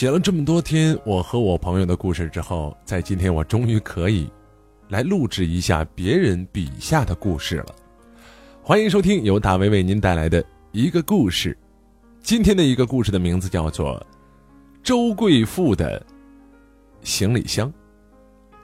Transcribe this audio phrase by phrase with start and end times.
[0.00, 4.32] 写了这么多天我和我朋友的故事之后，在今天我终于可以
[4.88, 7.74] 来录制一下别人笔下的故事了。
[8.62, 10.42] 欢迎收听由大为为您带来的
[10.72, 11.54] 一个故事。
[12.22, 13.94] 今天的一个故事的名字叫做
[14.82, 16.02] 《周贵妇的
[17.02, 17.68] 行李箱》，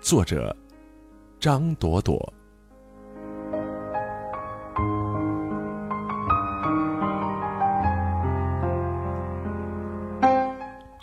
[0.00, 0.56] 作者
[1.38, 2.32] 张朵朵。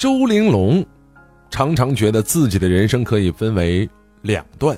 [0.03, 0.85] 周玲珑
[1.49, 3.89] 常常觉得自己的人生可以分为
[4.23, 4.77] 两段：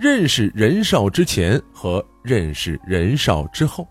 [0.00, 3.86] 认识任少之前和认识任少之后。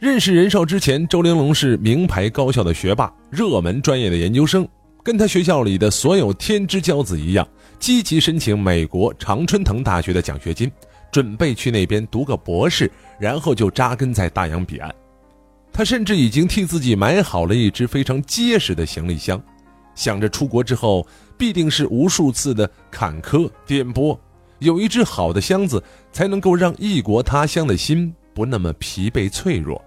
[0.00, 4.66] 认识任少之前，周玲珑是名牌高校的学霸，热门专业的研究生，
[5.04, 7.46] 跟他学校里的所有天之骄子一样，
[7.78, 10.68] 积极申请美国常春藤大学的奖学金，
[11.12, 14.92] 准备去那边读个博士，然后就扎根在大洋彼岸。
[15.76, 19.42] 他甚至已经替自己买好了一只非常结实的行李箱，
[19.96, 21.04] 想着出国之后
[21.36, 24.16] 必定是无数次的坎坷颠簸，
[24.60, 29.84] 有一只好的箱子才能够让异国他乡的心不那么疲惫脆弱。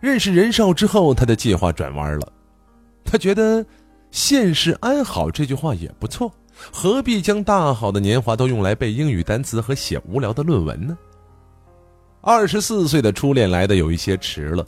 [0.00, 2.32] 认识任少之后，他的计划转弯了。
[3.04, 3.64] 他觉得
[4.10, 6.32] “现世安好”这句话也不错，
[6.72, 10.98] 何必将大好的年华都用来背英语单词和写无聊的论文呢？
[12.26, 14.66] 二十四岁的初恋来的有一些迟了，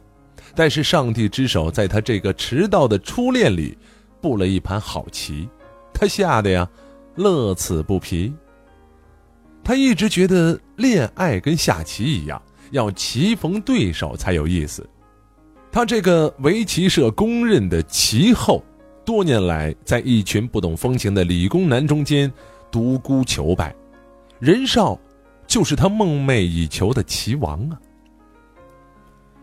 [0.55, 3.77] 但是上帝之手在他这个迟到的初恋里
[4.21, 5.49] 布了一盘好棋，
[5.91, 6.69] 他下的呀
[7.15, 8.31] 乐此不疲。
[9.65, 12.41] 他一直觉得恋爱跟下棋一样，
[12.73, 14.87] 要棋逢对手才有意思。
[15.73, 18.63] 他这个围棋社公认的棋后，
[19.03, 22.31] 多年来在一群不懂风情的理工男中间
[22.71, 23.75] 独孤求败。
[24.39, 24.99] 任少，
[25.47, 27.79] 就是他梦寐以求的棋王啊。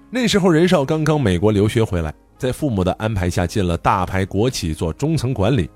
[0.10, 5.70] 那时候任少刚刚美国留学回来，在父母的安排下进了大牌国企做中层管理，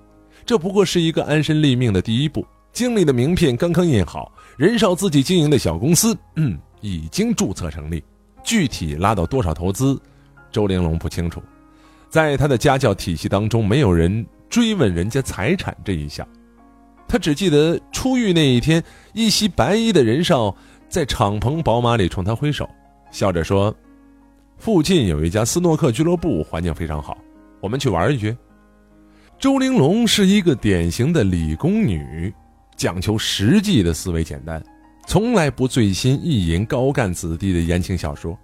[0.46, 2.46] 这不过是一个安身立命的第一步。
[2.72, 8.04] 经理的名片刚刚印好，任少自己经营的小公司，嗯，已经注册成立，
[8.44, 10.00] 具体拉到多少投资？
[10.52, 11.42] 周玲珑不清楚，
[12.08, 16.28] 在他的家教体系当中，没有人追问人家财产这一项。
[17.08, 20.56] 他只记得出狱那一天，一袭白衣的任少
[20.90, 22.70] 在敞篷宝马里冲他挥手，
[23.12, 23.76] 笑着说
[24.58, 27.18] ：“附近有一家斯诺克俱乐部，环境非常好，
[27.62, 28.36] 我们去玩一局。”
[29.40, 32.34] 周玲珑是一个典型的理工女，
[32.76, 34.64] 讲求实际的思维简单，
[35.06, 38.38] 从来不醉心意淫高干子弟的言情小说，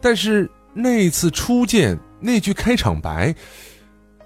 [0.00, 0.50] 但是。
[0.72, 3.34] 那次初见那句开场白，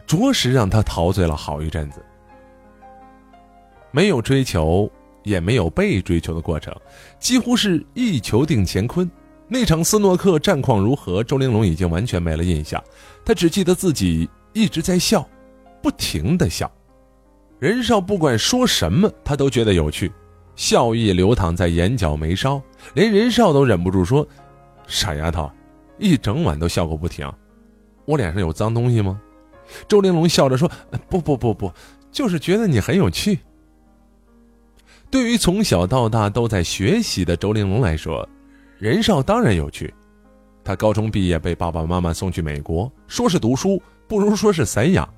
[0.07, 2.05] 着实让他陶醉了好一阵子。
[3.95, 4.91] 没有追求，
[5.23, 6.75] 也没有被追求的过程，
[7.21, 9.09] 几乎是一球定乾坤。
[9.47, 12.83] 那场斯诺克战况如何，周玲珑已经完全没了印象。
[13.25, 15.25] 他只记得自己一直在笑，
[15.81, 16.69] 不停的笑。
[17.61, 20.11] 任少不管说什么，他都觉得有趣，
[20.57, 22.61] 笑意流淌在眼角眉梢，
[22.95, 24.27] 连任少都忍不住说
[24.89, 25.49] ：“傻丫头。”
[26.01, 27.33] 一整晚都笑个不停，
[28.07, 29.21] 我脸上有脏东西吗？
[29.87, 30.69] 周玲珑笑着说
[31.09, 31.73] ：“不不不不，
[32.11, 33.39] 就是觉得你很有趣。”
[35.15, 38.29] 对于从小到大都在学习的周玲珑来说，
[38.81, 39.95] 任少当然有趣。
[40.65, 45.09] 他高中毕业被爸爸妈妈送去美国，说是读书，不如说是散养。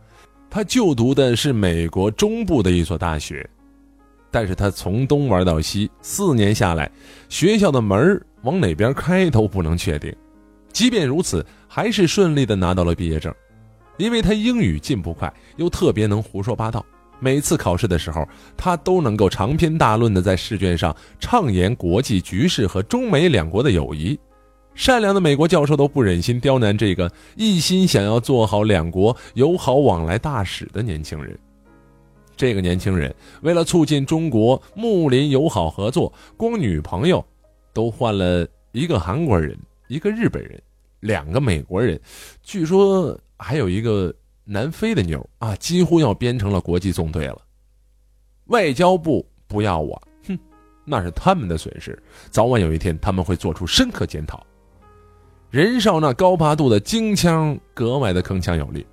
[0.51, 3.49] 他就读的是美国中部的一所大学，
[4.31, 6.93] 但是他从东玩到西，四年下来，
[7.31, 10.15] 学校的门往哪边开都不能确定。
[10.75, 13.35] 即便如此，还是顺利的拿到了毕业证，
[13.97, 16.85] 因为他英语进步快，又特别能胡说八道。
[17.19, 24.19] 每次考试的时候，他都能够长篇大论的在试卷上畅言国际局势和中美两国的友谊。
[24.75, 31.39] 善良的美国教授都不忍心刁难这个一心想要做好两国友好往来大使的年轻人。
[32.37, 37.25] 这个年轻人为了促进中国睦邻友好合作，光女朋友
[37.73, 39.59] 都换了一个韩国人，
[39.89, 40.61] 一个日本人。
[41.01, 42.01] 两个美国人，
[42.43, 44.13] 据说还有一个
[44.49, 47.39] 南非的妞啊，几乎要编成了国际纵队了。
[48.47, 50.39] 外交部不要我，哼，
[50.85, 52.01] 那是他们的损失。
[52.31, 54.47] 早晚有一天，他们会做出深刻检讨。
[55.51, 58.87] 任少那高八度的京腔格外的铿锵有力。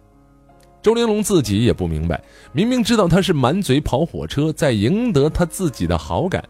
[0.81, 2.21] 周玲珑自己也不明白，
[2.51, 6.43] 明明知道他是满嘴跑火车，在赢得他自己的好感，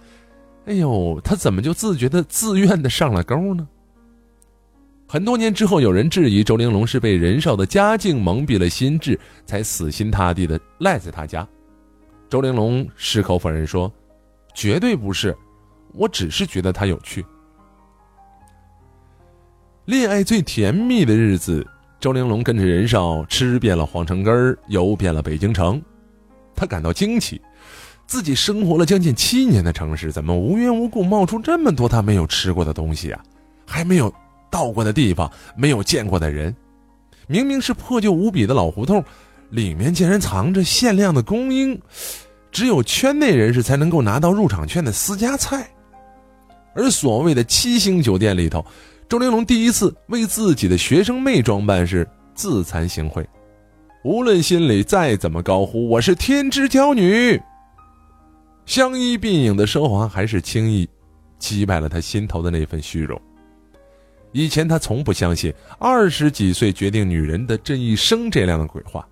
[0.65, 3.67] 哎呦，他怎么就自觉的自愿的上了钩呢？
[5.13, 11.47] 很多年之后，有人质疑周玲珑是被任少的家境蒙蔽了心智，才死心塌地的赖在他家。
[12.27, 13.93] 周玲珑矢口否认说
[14.55, 15.37] ：“绝对不是，
[15.93, 17.23] 我只是觉得他有趣。”
[19.85, 21.63] 恋爱最甜蜜的日子
[21.99, 25.79] 周玲珑跟着任少吃遍了皇城根儿，游遍了北京城，
[26.55, 27.39] 他感到惊奇，
[28.07, 33.23] 自己生活了将近七年的城市，怎么无缘无故冒出这么多他没有吃过的东西啊？
[33.67, 34.11] 还没有
[34.53, 36.55] 到过的地方，没有见过的人，
[37.25, 39.03] 明明是破旧无比的老胡同，
[39.49, 41.81] 里面竟然藏着限量的供应，
[42.51, 45.67] 只有圈内人士才能够拿到入场券的私家菜，
[46.75, 48.63] 而所谓的七星酒店里头。
[49.09, 53.25] 周玲珑第一次为自己的学生妹装扮是自惭形秽，
[54.03, 57.41] 无论心里再怎么高呼“我是天之娇女”，
[58.67, 60.87] 相依并影的奢华还是轻易
[61.39, 63.19] 击败了他心头的那份虚荣。
[64.33, 69.07] 以前他从不相信“二十几岁决定女人的这一生”这样的鬼话。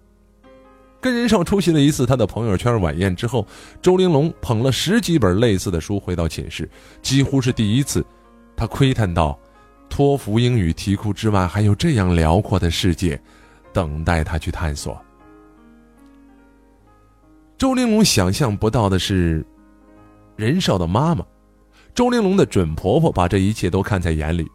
[0.99, 3.47] 跟任少出席了一次他的朋友圈晚宴之后，
[3.81, 6.69] 周玲珑捧了十几本类似的书回到寝室，
[7.01, 8.05] 几乎是第一次，
[8.55, 9.39] 他窥探到。
[9.89, 13.21] 托福英语题库之外，还有这样辽阔的世界，
[13.73, 14.97] 等待他去探索。
[17.57, 19.45] 周玲珑想象不到的是，
[20.37, 21.25] 任少的妈妈，
[21.93, 24.47] 周玲珑的准婆婆把这一切都看在眼里。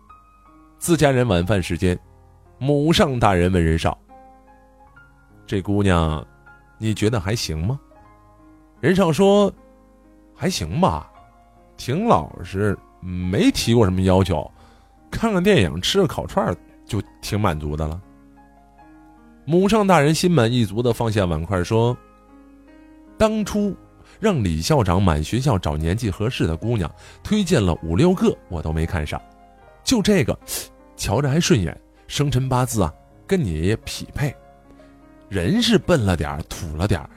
[0.79, 1.99] 自家人晚饭时间，
[2.59, 3.97] 母上大人问任少
[5.47, 6.25] ：“这姑娘，
[6.79, 7.79] 你觉得还行吗？”
[8.81, 9.53] 任少说
[10.37, 11.11] ：“还行吧，
[11.77, 14.49] 挺老实，没提过什么要求。”
[15.11, 18.01] 看看电影，吃个烤串就挺满足的了。
[19.47, 21.97] 母上大人心满意足的放下碗筷说
[23.17, 23.75] ：“当初
[24.21, 26.91] 让李校长满学校找年纪合适的姑娘，
[27.23, 29.21] 推荐了五六个，我都没看上，
[29.87, 30.37] 就这个，
[30.97, 32.93] 瞧着还顺眼，生辰八字啊
[33.25, 34.35] 跟你爷爷匹配，
[35.29, 37.09] 人是笨了点土了点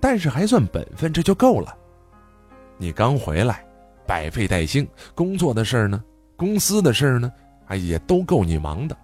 [0.00, 1.76] 但是还算本分，这就够了。
[2.78, 3.62] 你刚回来，
[4.06, 6.02] 百废待兴，工作的事儿呢？”
[6.34, 7.30] 公司的事儿呢，
[7.66, 8.96] 哎，也都够你忙的，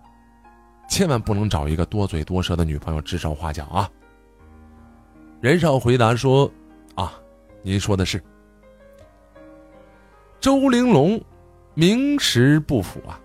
[0.89, 3.89] 千万不能找一个多嘴多舌的女朋友指手画脚啊。
[5.41, 6.51] 任少回答说
[6.97, 7.21] ：“啊，
[7.63, 8.21] 您说的是。”
[10.41, 11.21] 周玲珑，
[11.79, 13.21] 名实不符啊，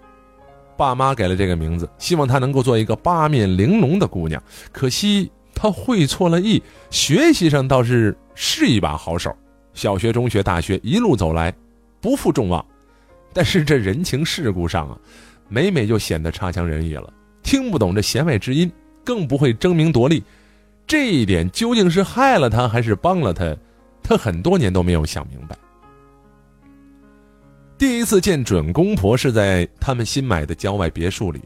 [0.77, 4.39] 爸妈给了这个名字，希望她能够做一个八面玲珑的姑娘。
[4.71, 6.61] 可惜她会错了意，
[6.91, 9.35] 学习上倒是是一把好手，
[9.73, 11.51] 小学、中学、大学一路走来，
[11.99, 12.63] 不负众望。
[13.33, 14.95] 但是这人情世故上啊，
[15.49, 17.11] 每每就显得差强人意了，
[17.41, 18.71] 听不懂这弦外之音，
[19.03, 20.23] 更不会争名夺利，
[20.85, 23.57] 这一点究竟是害了他还是帮了他，
[24.03, 25.57] 他很多年都没有想明白。
[27.77, 31.41] 第一次见准公婆是在他们新买的郊外别墅里，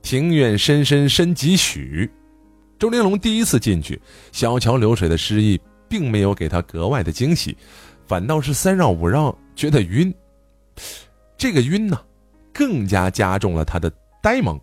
[0.00, 2.10] 庭院深深深几许，
[2.78, 4.00] 周玲珑第一次进去，
[4.32, 7.56] 小桥流水的诗意并没有给他格外的惊喜，
[8.06, 10.14] 反倒是三绕五绕，觉得晕。
[11.36, 12.00] 这个晕呢，
[12.52, 13.92] 更加加重了他的
[14.22, 14.58] 呆萌。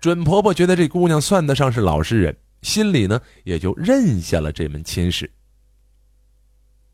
[0.00, 5.28] 准婆婆觉得这姑娘算得上是老实人，心里呢也就认下了这门亲事。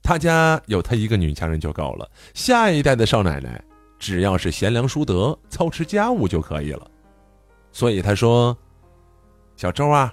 [0.03, 3.63] 他家有她一个女强人就够了，下一代的少奶奶
[3.99, 6.91] 只要是贤良淑德、操持家务就可以了。
[7.71, 8.57] 所以他说
[9.57, 10.13] ：“小周啊，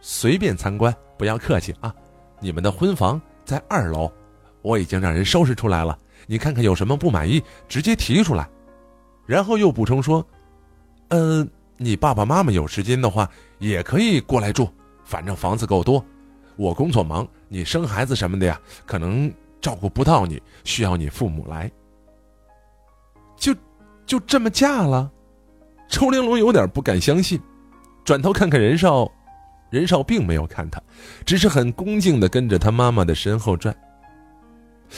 [0.00, 1.94] 随便参观，不要客气啊。
[2.40, 4.10] 你们的婚房在二楼，
[4.60, 8.46] 我已经让人收拾出来了。”你看看有什么不满意，直接提出来。
[9.24, 10.22] 然后又补充说
[11.08, 11.46] ：“呃，
[11.78, 13.26] 你爸爸妈妈有时间的话，
[13.58, 14.68] 也可以过来住，
[15.04, 16.04] 反正房子够多。
[16.56, 21.70] 我工作忙，你生孩子什么的呀，可能照顾不到你，需要你父母来。
[23.36, 23.54] 就
[24.06, 25.10] 就这么嫁了？”
[25.88, 27.40] 周玲珑有点不敢相信，
[28.04, 29.10] 转头看看任少，
[29.70, 30.78] 任少并没有看他，
[31.24, 33.74] 只是很恭敬的跟着他妈妈的身后转。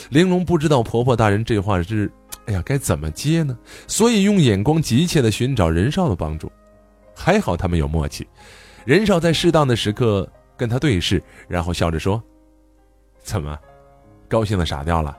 [0.09, 2.11] 玲珑不知道婆婆大人这话是，
[2.47, 3.57] 哎呀，该怎么接呢？
[3.87, 6.51] 所以用眼光急切的寻找任少的帮助。
[7.15, 8.27] 还好他们有默契，
[8.85, 12.23] 任少在适当的时刻跟他对视，然后笑着说
[13.23, 13.59] ：“怎么，
[14.29, 15.17] 高兴的傻掉了？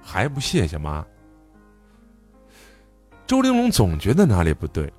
[0.00, 1.04] 还不谢谢妈？”
[3.26, 4.90] 周玲珑总觉得哪里不对，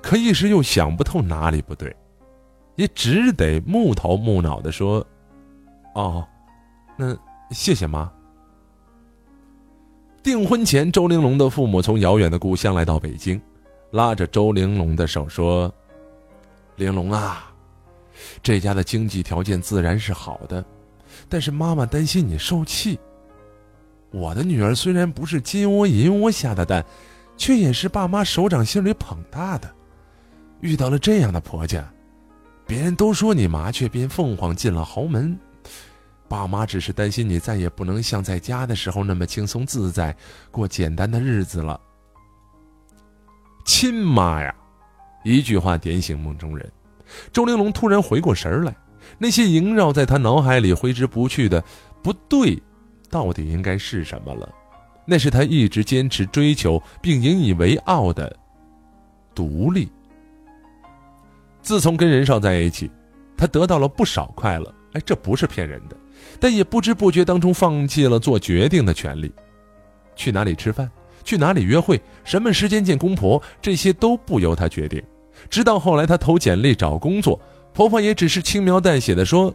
[0.00, 1.94] 可一时又想不透哪里不对，
[2.76, 5.04] 也只得木头木脑的说
[5.94, 6.26] ：“哦，
[6.96, 7.16] 那
[7.50, 8.10] 谢谢妈。”
[10.22, 13.40] 订婚前，周玲珑的父母从遥远的故乡来到北京，
[13.90, 15.72] 拉着周玲珑的手说
[16.76, 17.52] ：“玲珑啊，
[18.42, 20.64] 这家的经济条件自然是好的，
[21.28, 22.98] 但是妈妈担心你受气。
[24.10, 26.84] 我的女儿虽然不是金窝银窝下的蛋，
[27.36, 29.72] 却也是爸妈手掌心里捧大的。
[30.60, 31.84] 遇到了这样的婆家，
[32.66, 35.38] 别人都说你麻雀变凤凰进了豪门。”
[36.26, 40.16] 爸妈只是担心你再也不能像在家的时候那么轻松自在
[40.50, 41.78] 过简单的日子了。
[43.64, 44.54] 亲妈呀，
[45.22, 46.72] 一句话点醒梦中人。
[47.30, 48.74] 周玲珑突然回过神来，
[49.18, 51.62] 那些萦绕在他脑海里挥之不去的
[52.02, 52.60] 不对，
[53.10, 54.48] 到底应该是什么了？
[55.06, 58.34] 那是他一直坚持追求并引以为傲的
[59.34, 59.88] 独立。
[61.60, 62.90] 自从跟任少在一起，
[63.36, 65.96] 他得到了不少快乐，哎，这不是骗人的。
[66.40, 69.32] 但也不知不觉当中放弃了做决定的权利，
[70.16, 70.90] 去哪里吃饭，
[71.22, 75.02] 去哪里约会，什么时间见公婆，这些都不由他决定。
[75.50, 77.38] 直到后来他投简历找工作，
[77.74, 79.52] 婆婆也只是轻描淡写的说：“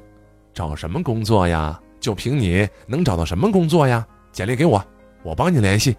[0.54, 1.80] 找什么工作呀？
[2.02, 4.06] 就凭你能找到什么工作呀？
[4.34, 4.86] 简历给我，
[5.24, 5.96] 我帮你联系。”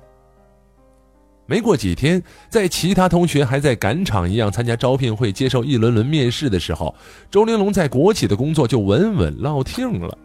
[1.47, 6.95] 没过几天，在其他同学还在赶场一样参加招聘会、接受一轮轮面试的时候，
[7.31, 10.17] 周玲珑在国企的工作就稳稳落定了。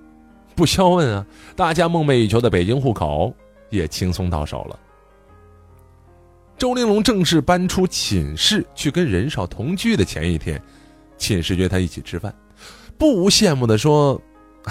[0.54, 1.26] 不消问啊，
[1.56, 3.34] 大家梦寐以求的北京户口
[3.70, 4.78] 也轻松到手了。
[6.58, 10.62] 周玲珑正式搬出寝室去跟任少同居的前一天，
[11.18, 12.34] 寝室约他一起吃饭，
[12.98, 14.22] 不无羡慕的说：“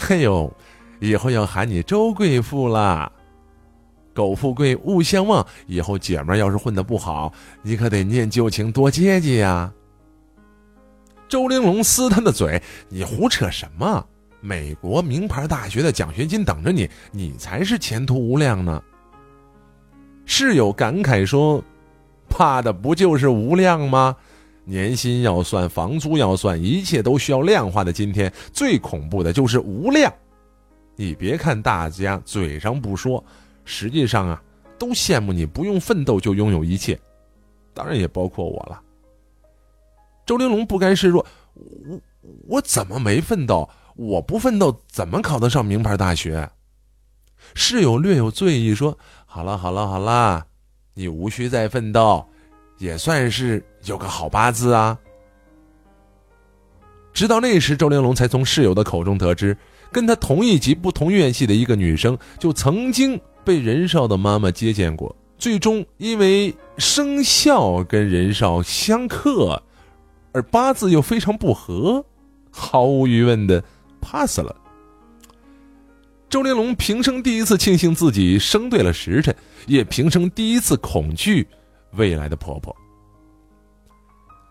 [0.08, 0.52] 哎呦，
[1.00, 3.10] 以后要喊你周贵妇啦！
[4.14, 7.32] 苟富贵勿相忘，以后姐们要是混的不好，
[7.62, 9.72] 你可得念旧情多接济呀。”
[11.28, 14.06] 周玲珑撕他的嘴：“你胡扯什么？
[14.40, 18.82] 美国名牌大学的奖学金等着你，你才是前途无量呢。”
[20.26, 21.62] 室友感慨说。
[22.26, 24.16] 怕的不就是无量吗？
[24.64, 30.12] 年薪要算，房租要算，一切都需要量化的今天，最恐怖的就是无量。
[30.96, 33.22] 你别看大家嘴上不说，
[33.64, 34.42] 实际上啊，
[34.78, 36.98] 都羡慕你不用奋斗就拥有一切，
[37.72, 38.80] 当然也包括我了。
[40.24, 42.00] 周玲珑不甘示弱，我
[42.48, 43.68] 我怎么没奋斗？
[43.96, 46.50] 我不奋斗怎么考得上名牌大学？
[47.54, 50.46] 室友略有醉意说：“好了好了好了。”
[50.94, 52.26] 你无需再奋斗，
[52.84, 54.98] 也算是有个好八字啊。
[57.14, 59.56] 直到那时，周玲珑才从室友的口中得知，
[59.90, 69.62] 跟他同一级不同院系的一个女生，就曾经被任少的妈妈接见过，最终因为生肖跟任少相克，
[70.32, 72.04] 而八字又非常不合，
[72.50, 73.64] 毫无疑问的
[74.02, 74.54] pass 了。
[76.28, 79.34] 周玲珑平生第一次庆幸自己生对了时辰，
[79.66, 81.46] 也平生第一次恐惧
[81.96, 82.74] 未来的婆婆。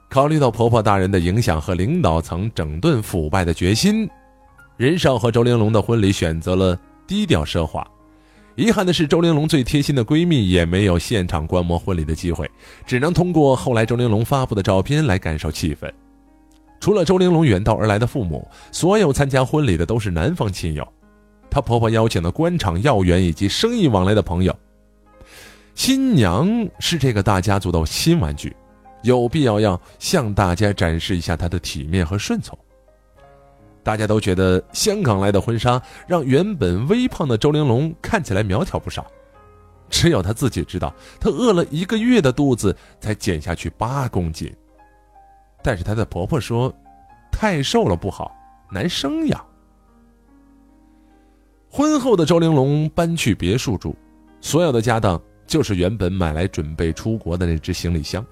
[0.10, 4.08] 考虑到婆婆大人的影响和领导层整顿腐败的决心，
[4.78, 7.86] 任少和周玲珑的婚礼选择了低调奢华。
[8.56, 12.48] 遗憾的是，周玲珑最贴心的闺蜜也没有现场观摩婚礼的机会，
[12.86, 15.92] 只能通过后来周玲珑发布的照片来感受气氛。
[16.80, 20.88] 除了周玲珑远道而来的父母，所有参加婚礼的都是男方亲友。
[21.50, 24.56] 她婆婆邀请的官场要员以及生意往来的朋友，
[25.76, 26.48] 新娘
[26.80, 28.56] 是这个大家族的新玩具，
[29.02, 32.58] 有必要要向大家展示一下她的体面和顺从。
[33.82, 39.06] 大家都觉得香港来的婚纱让原本微胖的周玲珑看起来苗条不少，
[39.90, 44.54] 只有她自己知道，她饿了一个月的肚子才减下去八公斤。
[45.62, 46.74] 但是她的婆婆说，
[47.32, 48.32] 太瘦了不好，
[48.72, 49.46] 难生养。
[51.70, 53.96] 婚后的周玲珑搬去别墅住，
[54.40, 55.22] 所有的家当
[55.54, 58.26] 就是原本买来准备出国的那只行李箱，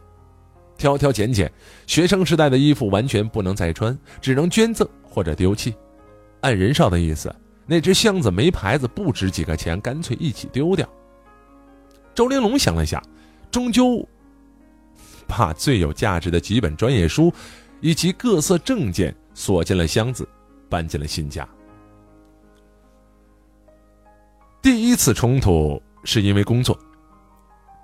[0.76, 1.54] 挑挑拣拣，
[1.86, 5.72] 学生时代的衣服完全不能再穿，只能捐赠或者丢弃。
[6.40, 7.32] 按任少的意思，
[7.68, 10.90] 那只箱子没牌子，不值几个钱，干脆一起丢掉。
[12.16, 13.00] 周玲珑想了想，
[13.52, 14.04] 终究
[15.28, 17.32] 把最有价值的几本专业书
[17.82, 20.28] 以及各色证件锁进了箱子，
[20.68, 21.48] 搬进了新家。
[24.60, 26.76] 第一次冲突是因为工作，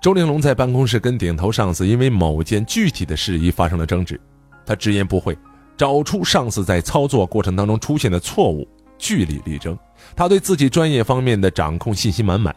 [0.00, 4.20] 周玲珑在办公室跟顶头上司因为某件具体的事宜发生了争执，
[4.64, 5.36] 他直言不讳，
[5.76, 9.76] 找出上司在操作过程当中出现的错误，据理力争。
[10.14, 12.54] 他对自己专业方面的掌控信心满满。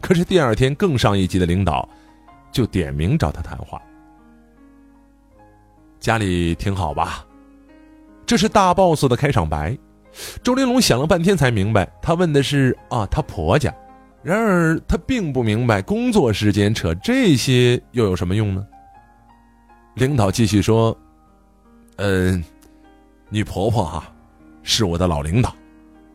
[0.00, 1.86] 可是第二天，更上一级的领导
[2.50, 3.80] 就点名找他谈话。
[6.00, 7.26] 家里挺好吧？
[8.24, 9.76] 这是大 boss 的开场白。
[10.42, 13.74] 周玲珑想了半天才明白，他问的是啊，她婆家。
[14.26, 18.66] 然而他并不明白，工作时间扯这些又有什么用呢？
[19.94, 20.98] 领导继续说
[21.94, 22.42] ：“嗯，
[23.28, 24.12] 你婆婆哈，
[24.64, 25.54] 是我的老领导，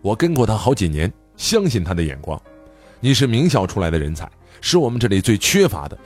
[0.02, 2.38] 我跟过她好几年，相信她的眼光。
[3.00, 5.98] 你是名校出来的人才，是我们这里最缺乏的。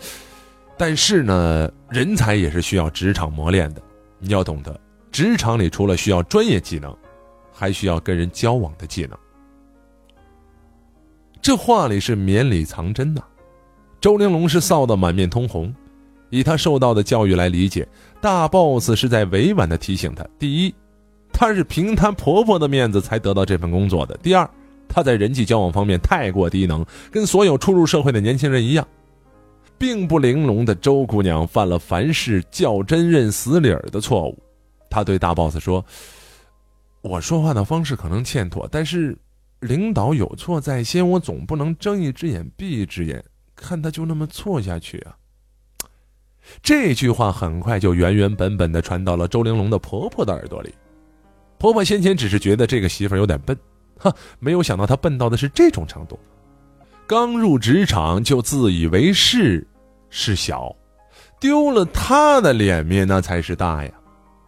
[0.78, 3.82] 但是呢，人才也是需要职场磨练的。
[4.20, 4.80] 你要懂得，
[5.12, 6.96] 职场里除了需要专业技能。”
[7.58, 9.18] 还需要跟人交往的技能。
[11.46, 13.22] 这话里是绵里藏针呐。
[14.02, 15.72] 周玲珑是臊得满面通红，
[16.32, 17.88] 以她受到的教育来理解，
[18.20, 20.74] 大 boss 是在委婉的提醒她：第一，
[21.32, 24.50] 她是凭她婆婆的面子才得到这份工作的；第二，
[24.90, 28.88] 她在人际交往方面太过低能，跟所有初入社会的年轻人一样。
[29.78, 34.36] 并不玲珑的周姑娘犯了凡事较真认死理儿的错误，
[34.90, 35.86] 她对大 boss 说
[37.04, 39.16] ：“我说话的方式可能欠妥，但是
[39.66, 43.24] 领导有错在先，我总不能睁一只眼闭一只眼，
[43.56, 45.18] 看他就那么错下去啊。”
[46.62, 50.74] 这句话很快就原原本本的传到了周玲珑的婆婆的耳朵里。
[51.58, 53.58] 婆婆先前只是觉得这个媳妇有点笨，
[53.98, 56.20] 哈，没有想到她笨到的是这种程度。
[57.08, 59.66] 刚入职场就自以为是，
[60.10, 60.76] 是小，
[61.40, 63.92] 丢了他的脸面那才是大呀。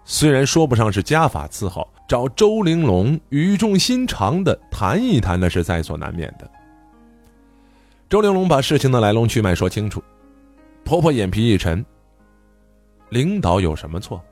[0.05, 6.49] 虽然说不上是家法伺候，找周玲珑语重心长的谈一谈，那是在所难免的。
[8.09, 10.01] 周玲珑把事情的来龙去脉说清楚，
[10.85, 11.85] 婆婆眼皮一沉。
[13.09, 14.23] 领导有什么错？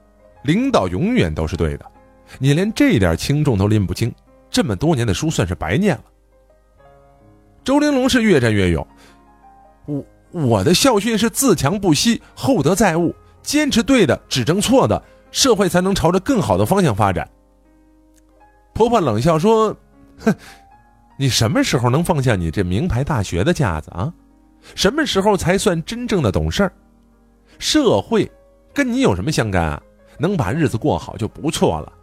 [0.44, 1.86] 领导永远都是对的，
[2.39, 4.13] 你连这点轻重都拎不清，
[4.50, 6.03] 这么多年的书算是白念了。
[7.62, 8.88] 周玲珑是越战越勇，
[9.86, 15.01] 我我的校训是自强不息，厚德载物，坚持对的，指正错的，
[15.32, 17.27] 社会才能朝着更好的方向发展。
[18.75, 19.75] 婆婆冷笑说
[20.20, 20.36] ：“哼，
[21.17, 24.13] 你什么时候能放下你这名牌大学的架子啊？
[24.75, 26.72] 什么时候才算真正的懂事儿？
[27.58, 28.29] 社会
[28.74, 29.82] 跟你有什么相干啊？
[30.20, 31.94] 能把日子过好就不错了。”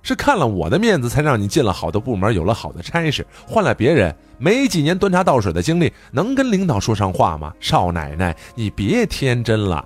[0.00, 3.26] 是看了我的面子，才让你进了好的部门，有了好的差事。
[3.44, 7.52] 换了别人，没几年端茶倒水的经历，能跟领导说上话吗？
[7.58, 9.84] 少奶奶，你别天真了。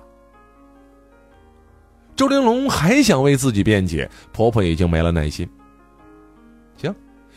[2.15, 5.49] 周玲珑还想为自己辩解，婆婆已经没了耐心。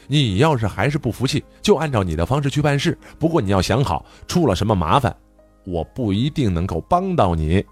[0.07, 2.97] 你要是还是不服气，就按照你的方式去办事。
[3.19, 5.15] 不过你要想好，出了什么麻烦，
[5.65, 7.65] 我不一定能够帮到你。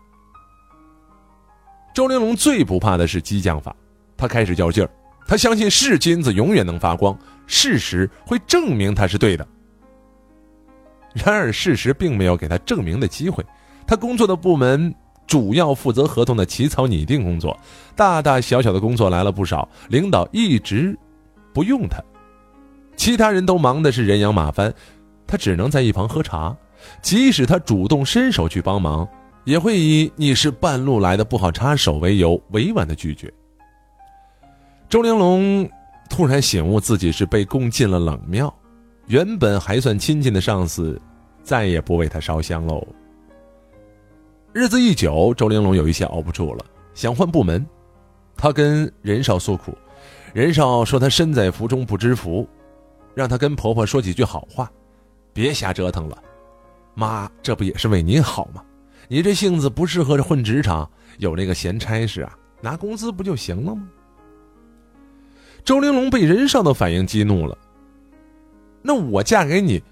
[1.94, 3.74] 周玲珑最不怕的是激将法，
[4.16, 4.90] 她开始较劲儿。
[5.26, 7.16] 他相信是金子永远能发光，
[7.46, 9.46] 事实会证明他是对的。
[11.12, 13.44] 然而，事实并没有给他证明的机会。
[13.86, 14.92] 他工作的部门
[15.28, 17.56] 主要负责合同的起草拟定工作，
[17.94, 20.98] 大大小小的工作来了不少，领导一直
[21.52, 22.02] 不用他，
[23.00, 24.70] 其他人都忙的是人仰马翻，
[25.26, 26.54] 他只能在一旁喝茶。
[27.00, 29.08] 即使他主动伸手去帮忙，
[29.44, 33.32] 也会以“你是半路来的，不好插手”为由，委婉的拒绝。
[34.86, 35.66] 周玲珑
[36.10, 38.54] 突然醒悟，自己是被供进了冷庙，
[39.06, 41.00] 原本还算亲近的上司，
[41.42, 42.86] 再也不为他烧香喽。
[44.52, 47.66] 日子一久，周玲珑有一些熬不住了，想换部门。
[48.36, 49.74] 她跟任少诉苦，
[50.34, 52.46] 任少说她身在福中不知福，
[53.14, 54.70] 让她跟婆婆说几句好话，
[55.32, 56.22] 别瞎折腾了。
[56.94, 58.64] 妈，这不也是为您好吗？
[59.08, 63.88] 你这性子不适合混职场，有那个闲差事啊，拿工资不就行了吗？
[65.64, 67.56] 周玲珑被任少的反应激怒了。
[68.82, 69.82] 那我嫁给你，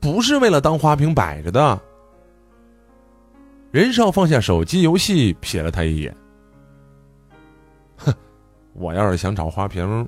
[0.00, 1.80] 不是为了当花瓶摆着的。
[3.70, 6.14] 任少放下手机游戏，瞥了他一眼。
[7.96, 8.12] 哼，
[8.72, 10.06] 我要是想找花瓶，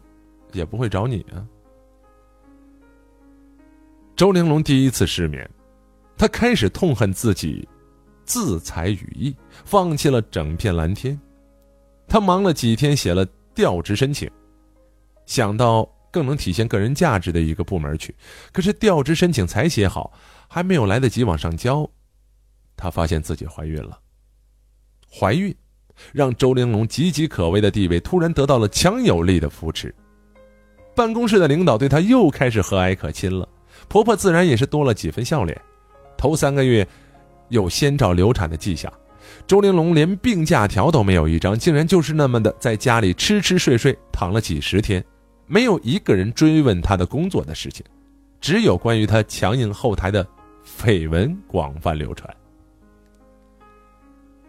[0.52, 1.46] 也不会找你啊。
[4.16, 5.48] 周玲珑第一次失眠，
[6.16, 7.68] 他开始痛恨自己，
[8.24, 11.18] 自裁羽翼，放弃了整片蓝天。
[12.06, 14.30] 他忙了几天，写了调职申请。
[15.26, 18.14] 想到更能体现个人价值的一个部门去，
[18.52, 20.12] 可是调职申请才写好，
[20.46, 21.88] 还没有来得及往上交，
[22.76, 23.98] 她发现自己怀孕了。
[25.10, 25.52] 怀孕，
[26.12, 29.92] 让周玲珑岌岌可危的地位突然得到了强有力的扶持。
[30.94, 33.48] 办公室的领导对她又开始和蔼可亲了，
[33.88, 35.60] 婆婆自然也是多了几分笑脸。
[36.16, 36.86] 头三个月，
[37.48, 38.92] 有先兆流产的迹象，
[39.46, 45.04] 周玲珑连病假条都没有一张，竟然就是那么的在家里吃吃睡睡，躺了几十天。
[45.46, 47.84] 没有一个人追问他的工作的事情，
[48.40, 50.26] 只有关于他强硬后台的
[50.64, 52.34] 绯闻广泛流传。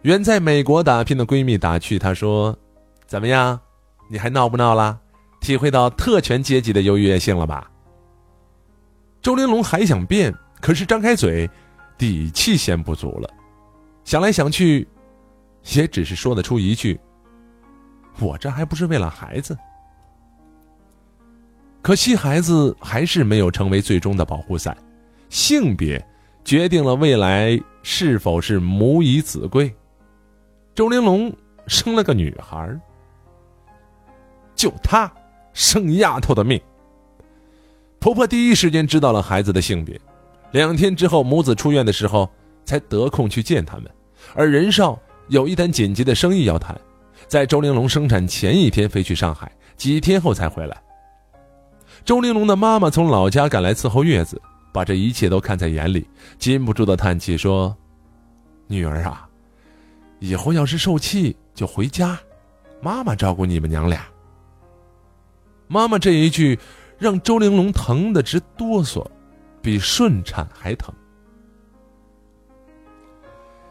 [0.03, 2.55] 远在美国打拼的闺蜜打趣她说
[3.07, 3.59] ：“怎么样，
[4.09, 4.97] 你还闹不闹了？
[5.41, 7.69] 体会到特权阶级的优越性了吧？”
[9.25, 11.49] 周玲珑还想辩，可是张开嘴，
[11.97, 13.27] 底气先不足了。
[14.03, 14.87] 想来想去，
[15.73, 16.99] 也只是说得出一句
[18.21, 19.57] ：“我这还不是为了孩子。”
[21.81, 24.77] 可惜，孩子还是没有成为最终的保护伞。
[25.29, 25.99] 性别
[26.43, 29.75] 决定了未来是否是母以子贵。
[30.75, 31.35] 周玲珑
[31.65, 32.79] 生了个女孩，
[34.55, 35.11] 就她
[35.51, 36.61] 生丫头的命。
[38.05, 39.99] 婆婆第一时间知道了孩子的性别，
[40.51, 42.29] 两天之后母子出院的时候
[42.63, 43.85] 才得空去见他们。
[44.35, 46.79] 而任少有一单紧急的生意要谈，
[47.25, 50.79] 在周玲珑生产前一天飞去上海，几天后才回来。
[52.03, 54.39] 周玲珑的妈妈从老家赶来伺候月子，
[54.71, 57.75] 把这一切都看在眼里，禁不住的叹气说
[58.69, 59.27] ：“女儿啊，
[60.19, 62.19] 以后要是受气就回家，
[62.83, 64.05] 妈妈照顾你们娘俩。”
[65.67, 66.59] 妈妈这一句，
[66.97, 69.05] 让周玲珑疼得直哆嗦，
[69.61, 70.93] 比顺产还疼。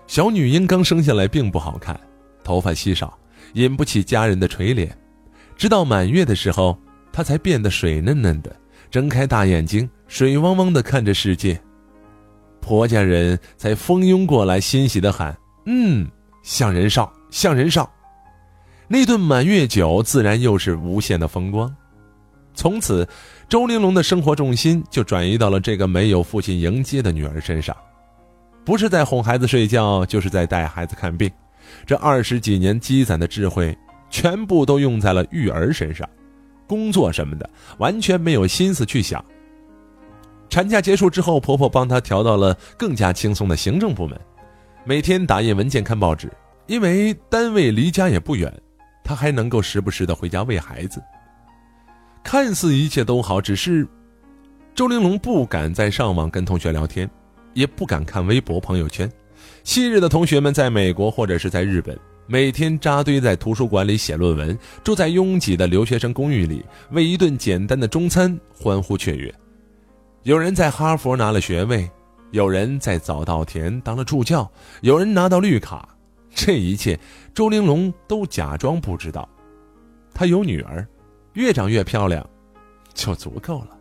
[0.06, 1.98] 小女婴刚生下来并不好看，
[2.42, 3.18] 头发稀少，
[3.54, 4.90] 引不起家人的垂怜，
[5.56, 6.78] 直到满月的时候。
[7.16, 8.52] 她才变得水嫩嫩的，
[8.90, 11.56] 睁开大眼睛，水汪汪的看着世界。
[12.60, 16.10] 婆家人才蜂拥过来，欣喜的喊：“嗯，
[16.42, 17.88] 像人少，像人少。”
[18.90, 21.72] 那顿满月酒自然又是无限的风光。
[22.54, 23.06] 从此，
[23.48, 27.76] 周玲珑的生活重心就转移到了这个没有父亲迎接的女儿身上，
[28.64, 31.30] 不是在哄孩子睡觉，就是在带孩子看病。
[31.84, 33.76] 这二十几年积攒的智慧，
[34.08, 36.08] 全部都用在了育儿身上。
[36.66, 39.22] 工作什么的完全没有心思去想。
[40.48, 44.18] 产假结束之后，婆婆帮她调到了更加轻松的行政部门，
[44.84, 46.30] 每天打印文件、看报纸。
[46.66, 48.50] 因为单位离家也不远，
[49.02, 51.02] 她还能够时不时的回家喂孩子。
[52.24, 53.86] 看似一切都好，只是
[54.74, 57.08] 周玲珑不敢再上网跟同学聊天，
[57.52, 59.08] 也不敢看微博、朋友圈。
[59.62, 61.96] 昔日的同学们在美国或者是在日本。
[62.26, 69.32] 每天扎堆在图书馆里写论文，住在拥挤的留学生公寓里，为一顿简单的中餐欢呼雀跃。
[70.22, 71.86] 有人在哈佛拿了学位，
[72.30, 75.86] 有人在早稻田当了助教，有人拿到绿卡。
[76.34, 76.98] 这一切，
[77.34, 79.28] 周玲珑都假装不知道。
[80.14, 80.86] 她有女儿，
[81.34, 82.28] 越长越漂亮，
[82.92, 83.78] 就足够了。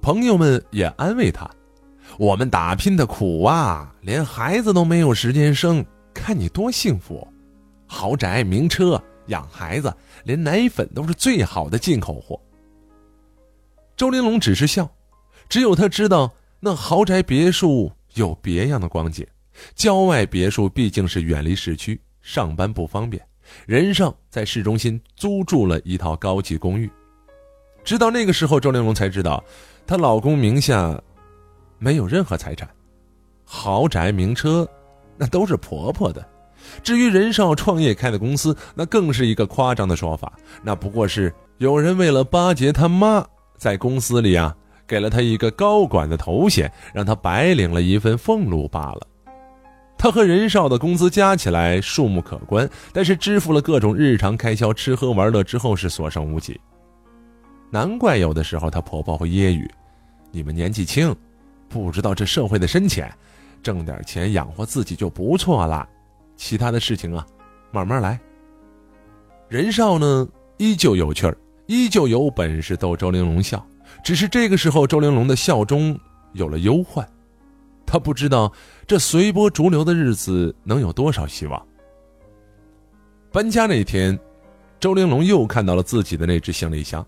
[0.00, 1.50] 朋友们也安慰她
[2.18, 7.26] ：“我们打拼的苦啊，连孩子都没有时间生。”看你多幸福，
[7.88, 12.40] 豪宅、名车、养孩子，连奶粉都是最好的进口货。
[13.96, 14.88] 周玲珑只是笑，
[15.48, 19.26] 只有他知道，那豪宅别墅有别样的光景。
[19.74, 23.20] 郊外别墅毕竟是远离市区，上班不方便。
[23.66, 26.90] 任少在市中心租住了一套高级公寓。
[27.84, 29.42] 直到那个时候，周玲珑才知道，
[29.86, 31.00] 她老公名下
[31.78, 32.68] 没有任何财产，
[33.44, 34.68] 豪宅、名车。
[35.16, 36.26] 那都是婆婆的，
[36.82, 40.32] 至于任少创业开的公司，那更是一个夸张的说法。
[40.60, 43.24] 那不过是有人为了巴结他妈，
[43.56, 44.52] 在公司里啊，
[44.88, 49.06] 给了他一个高管的头衔，让他白领了一份俸禄罢了。
[49.96, 56.60] 他和任少的工资加起来数目可观，但是支付了各种日常开销、吃喝玩乐之后是所剩无几。
[57.70, 59.68] 难怪有的时候她婆婆会揶揄
[60.30, 61.14] ：“你们年纪轻，
[61.68, 63.10] 不知道这社会的深浅。”
[63.62, 65.88] 挣点钱养活自己就不错了，
[66.36, 67.26] 其他的事情啊，
[67.72, 68.20] 慢慢来。
[69.48, 70.28] 任少呢，
[70.58, 71.34] 依旧有趣儿，
[71.66, 73.66] 依旧有本事逗周玲珑笑，
[74.04, 75.98] 只是这个时候周玲珑的笑中
[76.34, 77.08] 有了忧患，
[77.94, 78.52] 他不知道
[78.88, 81.64] 这随波逐流的日子能有多少希望。
[83.30, 84.18] 搬家那天，
[84.80, 87.06] 周玲珑又看到了自己的那只行李箱，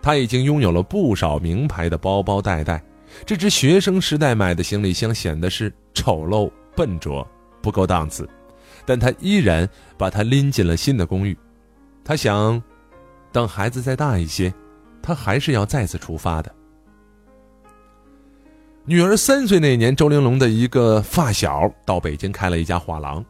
[0.00, 2.80] 他已经拥有了不少名牌的包包袋袋。
[3.24, 7.28] 这只学生时代买的行李箱显得是丑陋笨拙，
[7.60, 8.28] 不够档次，
[8.84, 11.36] 但他依然把它拎进了新的公寓。
[12.04, 12.62] 他想，
[13.32, 14.54] 等孩子再大一些，
[15.02, 16.54] 他还是要再次出发的。
[18.88, 23.24] 女儿三岁那年，周玲珑的一个发小到北京开了一家画廊，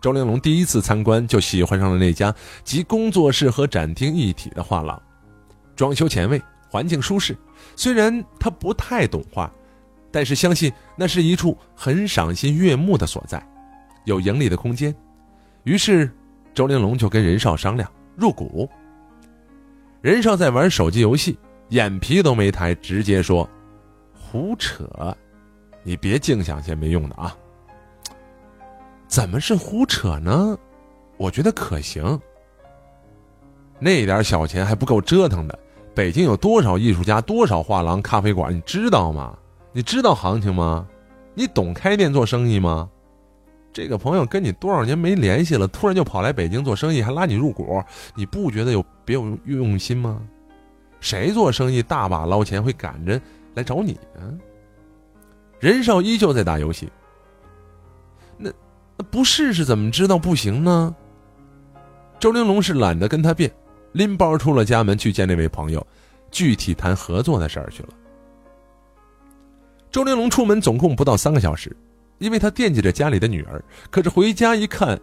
[0.00, 5.00] 周玲珑第一次参观就喜欢上了那家集工作室和展厅一体的画廊，
[5.76, 6.42] 装修前卫。
[6.68, 7.34] 环境舒适，
[7.76, 9.50] 虽然他不太懂画，
[10.10, 13.40] 但是相信那是一处很赏心悦目的所在，
[14.04, 14.94] 有盈利的空间。
[15.62, 16.10] 于是，
[16.52, 18.68] 周玲珑就跟任少商量入股。
[20.02, 23.48] 任少在玩手机游戏，眼皮都没抬，直接说
[24.36, 24.86] ：“胡扯，
[25.82, 27.34] 你别净想些没用的啊。”
[29.08, 30.58] 怎么是胡扯呢？
[31.16, 32.20] 我觉得可行。
[33.78, 35.58] 那点小钱还不够折腾的。
[35.94, 39.34] 北京有多少艺术家，多少画廊、咖啡馆，你知道吗？
[39.72, 40.86] 你知道行情吗？
[41.32, 42.90] 你懂开店做生意吗？
[43.72, 47.82] 这个朋友跟你多少年没联系了，突然就跑来北京做生意，还拉你入股，
[48.14, 50.20] 你不觉得有别有用心吗？
[51.00, 53.18] 谁做生意大把捞钱会赶着
[53.56, 54.38] 来找你呢？
[55.58, 56.88] 任少依旧在打游戏。
[58.36, 58.52] 那
[58.96, 60.94] 那不试试怎么知道不行呢？
[62.20, 63.50] 周玲珑是懒得跟他辩。
[63.92, 65.84] 拎包出了家门去见那位朋友，
[66.30, 67.88] 具体谈合作的事儿去了。
[69.90, 71.74] 周玲珑出门总共不到三个小时，
[72.18, 73.64] 因为他惦记着家里的女儿。
[73.90, 75.00] 可是回家一看，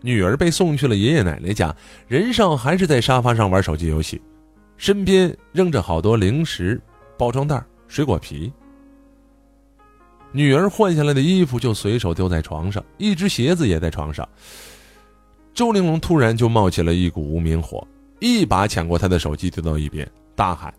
[0.00, 1.72] 女儿被送去了爷爷奶奶家，
[2.08, 4.20] 任少还是在沙发上玩手机游戏，
[4.76, 6.80] 身边扔着好多零食、
[7.18, 8.50] 包装袋、水果皮。
[10.30, 14.26] 女儿换下来的衣服就随手丢在床上，一只鞋子也在床上。
[15.52, 17.84] 周玲珑突然就冒起了一股无名火，
[18.20, 20.72] 一把抢过他的手机丢到一边，大喊：“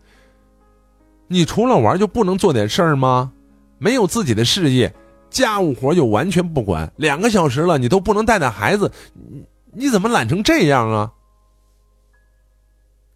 [1.28, 3.30] 你除了玩就不能做点事儿吗？
[3.78, 4.90] 没有自己的事业，
[5.28, 11.12] 家务活又完全不管，两个小时了你都不能带带孩子，你你怎么懒成这样啊？”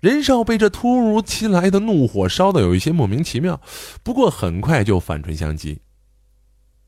[0.05, 3.59] 任少被这突如其来的怒火烧得有一些莫名其妙，
[4.03, 5.79] 不过很快就反唇相讥：“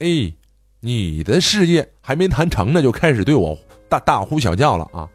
[0.00, 0.35] 哎，
[0.81, 5.09] 你的事业还没谈成呢，就开始对我。”大大呼小叫了啊！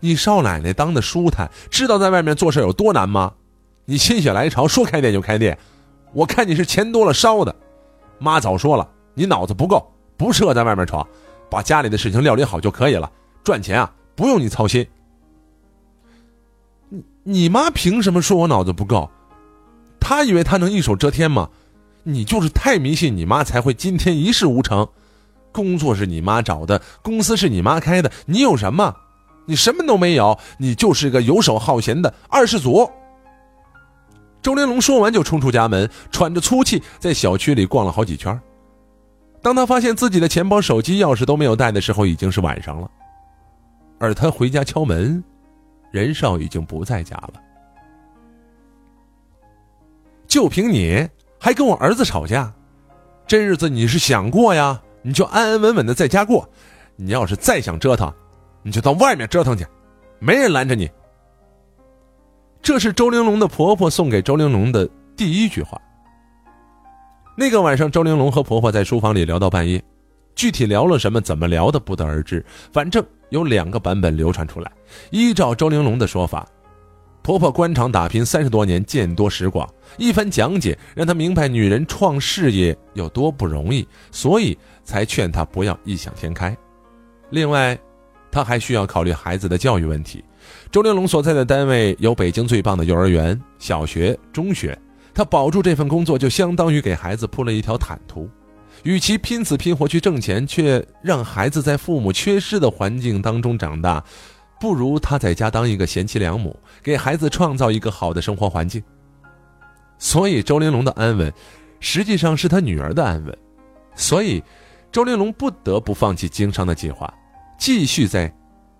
[0.00, 3.32] 你少奶奶当的舒坦，知道在外面做事有多难吗？
[3.86, 5.56] 你心血来潮说开店就开店，
[6.12, 7.56] 我看你是钱多了烧的。
[8.18, 11.08] 妈早说了，你脑子不够，不适合在外面闯，
[11.48, 13.10] 把家里的事情料理好就可以了。
[13.42, 14.86] 赚钱啊，不用你操心。
[17.28, 19.10] 你妈凭什么说我脑子不够？
[19.98, 21.48] 她以为她能一手遮天吗？
[22.04, 24.86] 你就是太迷信你妈，才会今天一事无成。
[25.50, 28.94] 工作是你妈找的，公司是你妈开的，你有什么？
[29.44, 32.88] 你什么都没有，你就是个游手好闲的二世祖。
[34.40, 38.40] 周玲珑说完就冲出家门，喘着粗气在小区里逛了好几圈。
[39.42, 42.88] 当他发现自己的钱包、手机、钥匙都没有带的时候，已经是晚上了。
[43.98, 45.24] 而他回家敲门，
[46.04, 47.34] 任少已经不在家了。
[50.26, 52.52] 就凭你还跟我儿子吵架，
[53.26, 54.82] 这日子你是想过呀？
[55.02, 56.48] 你就安安稳稳的在家过，
[56.96, 58.12] 你要是再想折腾，
[58.62, 59.64] 你就到外面折腾去，
[60.18, 60.90] 没人拦着你。
[62.60, 65.80] 这是周玲珑的婆婆送给周玲珑的第一句话。
[67.36, 69.80] 那个晚上，周玲珑和婆婆在书房里聊到半夜，
[70.34, 74.70] 具体聊了什么、怎么聊的不得而知，反正有两个版本流传出来。
[75.10, 76.46] 依照周玲珑的说法。
[77.22, 86.56] 婆婆官场打拼三十多年，见多识广，一番讲解让她明白女人创事业有多不容易，所以才劝她不要异想天开。
[87.30, 87.76] 另外，
[88.30, 90.22] 她还需要考虑孩子的教育问题。
[90.70, 94.78] 周玲珑所在的单位有北京最棒的幼儿园、小学、中学，
[95.12, 98.30] 她保住这份工作就相当于给孩子铺了一条坦途。
[98.86, 104.02] 与其拼死拼活去挣钱，却让孩子在父母缺失的环境当中长大。
[104.60, 108.80] 不如他在家当一个贤妻良母，给孩子创造一个好的生活环境。
[109.98, 111.32] 所以周玲珑的安稳，
[111.80, 113.36] 实际上是她女儿的安稳。
[113.96, 114.40] 所以，
[114.92, 117.12] 周玲珑不得不放弃经商的计划，
[117.58, 118.32] 继续在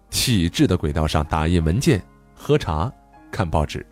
[0.08, 2.00] 体制的轨道上打印文件、
[2.32, 2.92] 喝茶、
[3.32, 3.84] 看报纸。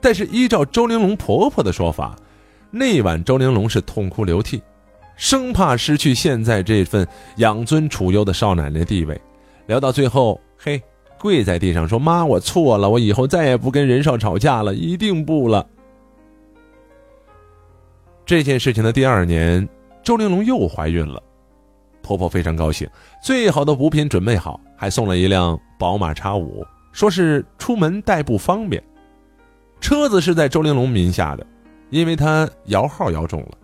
[0.00, 2.16] 但是，依照周玲珑婆婆的说法，
[2.70, 4.62] 那晚周玲珑是痛哭流涕，
[5.16, 7.06] 生怕失去现在这份
[7.36, 9.20] 养尊处优的少奶奶地位。
[9.66, 10.80] 聊到最后，嘿，
[11.18, 15.66] 跪在地上说：“妈，我错了，我以后再也不跟任少吵架了，一定不了。”
[18.24, 19.68] 这件事情的第二年，
[20.02, 21.20] 周玲珑又怀孕了，
[22.02, 22.88] 婆婆非常高兴，
[23.22, 28.80] 最好的补品准备好，还送了一辆宝马叉五，说是出门代步方便。
[29.80, 31.46] 车子是在周玲珑名下的，
[31.90, 33.58] 因为她摇号摇中了。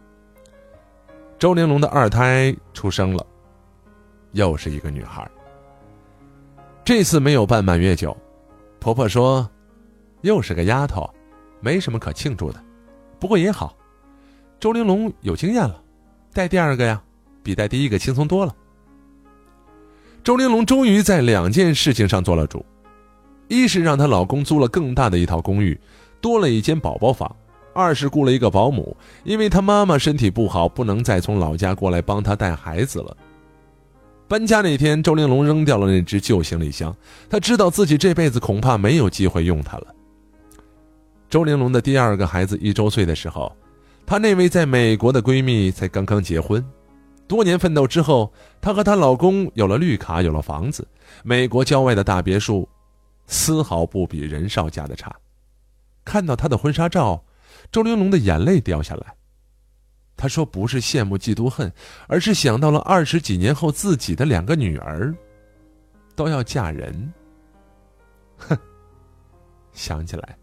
[1.39, 3.27] 周玲珑的二胎出生了，
[4.33, 5.29] 又是一个女孩。
[6.85, 8.17] 这次没有办满月酒，
[8.79, 9.49] 婆婆说
[10.23, 11.09] ：“又是个丫头，
[11.61, 12.63] 没什么可庆祝的。
[13.19, 13.77] 不过也好，
[14.61, 15.83] 周玲珑有经验了，
[16.33, 17.03] 带第二个呀，
[17.43, 18.55] 比带第一个轻松多了。”
[20.23, 22.65] 周玲珑终于在两件事情上做了主：
[23.49, 25.79] 一是让她老公租了更大的一套公寓，
[26.21, 27.29] 多了一间宝宝房；
[27.77, 33.15] 二是雇了一个保姆，因为她妈妈身体不好，不能再从老家过来帮她带孩子了。
[34.27, 36.97] 搬家那天，周玲珑扔掉了那只旧行李箱。
[37.29, 39.95] 她知道自己这辈子恐怕没有机会用它了。
[41.29, 43.55] 周玲珑的第二个孩子一周岁的时候，
[44.07, 46.65] 她那位在美国的闺蜜才刚刚结婚。
[47.29, 50.87] 多年奋斗之后，她和她老公有了绿卡，有了房子，
[51.23, 52.69] 美国郊外的大别墅，
[53.27, 55.15] 丝毫不比任少家的差。
[56.05, 57.23] 看到她的婚纱照，
[57.71, 59.15] 周玲珑的眼泪掉下来。
[60.17, 61.71] 他说：“不是羡慕嫉妒恨，
[62.09, 65.15] 而是想到了二十几年后自己的两个女儿，
[66.15, 67.13] 都要嫁人。”
[68.39, 68.57] 哼，
[69.73, 70.39] 想起来。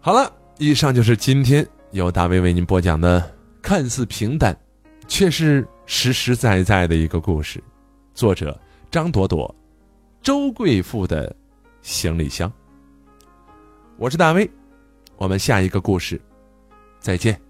[0.00, 4.58] 好了，以上就是今天由大卫为您播讲的看似平淡，
[5.06, 7.62] 却是实实在在的一个故事。
[8.12, 8.58] 作者
[8.90, 9.54] 张朵朵，
[10.20, 11.32] 周贵妇的
[11.80, 12.52] 行李箱。
[13.98, 14.50] 我是大卫，
[15.20, 16.18] 我们下一个故事。
[16.98, 17.49] 再见。